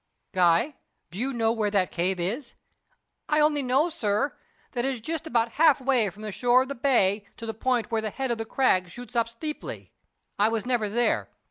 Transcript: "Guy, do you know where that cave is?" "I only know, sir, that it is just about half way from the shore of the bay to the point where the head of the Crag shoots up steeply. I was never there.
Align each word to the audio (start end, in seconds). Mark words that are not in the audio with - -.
"Guy, 0.33 0.77
do 1.11 1.19
you 1.19 1.31
know 1.31 1.51
where 1.51 1.69
that 1.69 1.91
cave 1.91 2.19
is?" 2.19 2.55
"I 3.29 3.39
only 3.39 3.61
know, 3.61 3.87
sir, 3.87 4.35
that 4.71 4.83
it 4.83 4.95
is 4.95 4.99
just 4.99 5.27
about 5.27 5.49
half 5.61 5.79
way 5.79 6.09
from 6.09 6.23
the 6.23 6.31
shore 6.31 6.63
of 6.63 6.69
the 6.69 6.73
bay 6.73 7.27
to 7.37 7.45
the 7.45 7.53
point 7.53 7.91
where 7.91 8.01
the 8.01 8.09
head 8.09 8.31
of 8.31 8.39
the 8.39 8.43
Crag 8.45 8.89
shoots 8.89 9.15
up 9.15 9.29
steeply. 9.29 9.91
I 10.39 10.49
was 10.49 10.65
never 10.65 10.89
there. 10.89 11.29